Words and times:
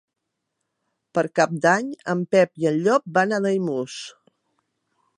Per 1.17 1.23
Cap 1.41 1.53
d'Any 1.67 1.93
en 2.15 2.25
Pep 2.37 2.65
i 2.65 2.69
en 2.73 2.83
Llop 2.89 3.15
van 3.21 3.37
a 3.39 3.43
Daimús. 3.49 4.03